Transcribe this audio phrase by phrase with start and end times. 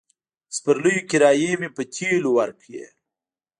[0.49, 2.83] د سپرليو کرايې مې په تيلو ورکړې.